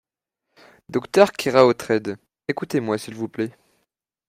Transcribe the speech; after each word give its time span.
Docteur 0.89 1.31
Keraotred, 1.31 2.17
écoutez-moi 2.47 2.97
s'il 2.97 3.13
vous 3.13 3.27
plait. 3.29 3.53